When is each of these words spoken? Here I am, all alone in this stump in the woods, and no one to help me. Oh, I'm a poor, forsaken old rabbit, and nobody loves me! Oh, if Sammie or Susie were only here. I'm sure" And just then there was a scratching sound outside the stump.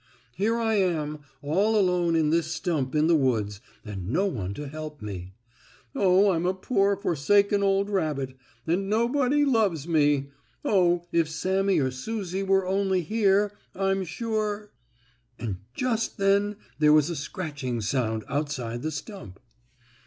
Here 0.33 0.57
I 0.57 0.77
am, 0.77 1.19
all 1.43 1.77
alone 1.79 2.15
in 2.15 2.31
this 2.31 2.47
stump 2.47 2.95
in 2.95 3.05
the 3.05 3.15
woods, 3.15 3.61
and 3.85 4.09
no 4.09 4.25
one 4.25 4.55
to 4.55 4.67
help 4.67 4.99
me. 4.99 5.35
Oh, 5.93 6.31
I'm 6.31 6.47
a 6.47 6.55
poor, 6.55 6.95
forsaken 6.95 7.61
old 7.61 7.87
rabbit, 7.87 8.35
and 8.65 8.89
nobody 8.89 9.45
loves 9.45 9.87
me! 9.87 10.31
Oh, 10.65 11.05
if 11.11 11.29
Sammie 11.29 11.77
or 11.77 11.91
Susie 11.91 12.41
were 12.41 12.65
only 12.65 13.03
here. 13.03 13.51
I'm 13.75 14.03
sure" 14.03 14.71
And 15.37 15.57
just 15.75 16.17
then 16.17 16.55
there 16.79 16.93
was 16.93 17.11
a 17.11 17.15
scratching 17.15 17.79
sound 17.79 18.23
outside 18.27 18.81
the 18.81 18.89
stump. 18.89 19.39